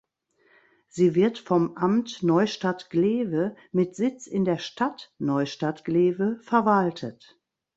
[0.87, 7.39] Sie wird vom Amt Neustadt-Glewe mit Sitz in der Stadt Neustadt-Glewe verwaltet.